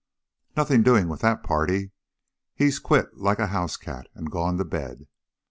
"Nothing 0.57 0.81
doing 0.81 1.09
with 1.09 1.21
that 1.21 1.43
party; 1.43 1.91
he's 2.55 2.79
quit 2.79 3.15
like 3.17 3.37
a 3.37 3.45
house 3.53 3.77
cat, 3.77 4.07
and 4.15 4.31
gone 4.31 4.57
to 4.57 4.65
bed." 4.65 5.05